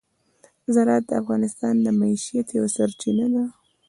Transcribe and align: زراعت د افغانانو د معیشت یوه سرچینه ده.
زراعت 0.73 1.03
د 1.07 1.11
افغانانو 1.21 1.81
د 1.85 1.87
معیشت 1.99 2.47
یوه 2.57 2.69
سرچینه 2.75 3.25
ده. 3.33 3.43